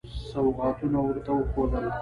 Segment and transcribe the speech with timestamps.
[0.31, 1.85] سوغاتونه ورته وښودل.